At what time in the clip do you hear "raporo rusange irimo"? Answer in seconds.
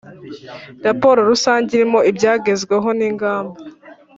0.87-1.99